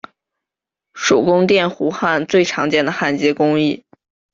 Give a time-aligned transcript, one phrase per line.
[0.95, 3.85] 手工电弧焊最常见的焊接工艺。